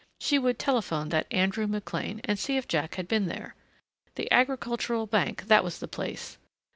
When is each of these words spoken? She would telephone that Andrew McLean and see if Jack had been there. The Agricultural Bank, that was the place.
She 0.19 0.39
would 0.39 0.57
telephone 0.57 1.09
that 1.09 1.27
Andrew 1.29 1.67
McLean 1.67 2.21
and 2.23 2.39
see 2.39 2.57
if 2.57 2.67
Jack 2.67 2.95
had 2.95 3.07
been 3.07 3.27
there. 3.27 3.53
The 4.15 4.31
Agricultural 4.31 5.05
Bank, 5.05 5.45
that 5.45 5.63
was 5.63 5.77
the 5.77 5.87
place. 5.87 6.39